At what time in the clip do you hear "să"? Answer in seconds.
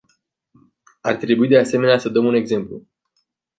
1.97-2.09